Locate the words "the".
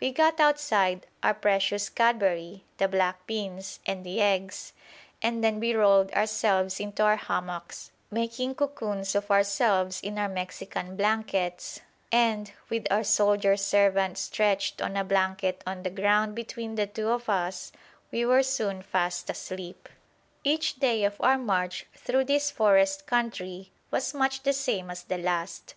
2.78-2.86, 4.06-4.20, 15.82-15.90, 16.76-16.86, 24.44-24.52, 25.02-25.18